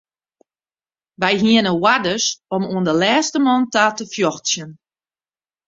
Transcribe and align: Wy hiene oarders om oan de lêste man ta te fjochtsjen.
Wy 1.21 1.33
hiene 1.43 1.71
oarders 1.81 2.25
om 2.55 2.63
oan 2.73 2.85
de 2.87 2.93
lêste 3.01 3.39
man 3.45 3.61
ta 3.73 3.83
te 3.97 4.03
fjochtsjen. 4.13 4.71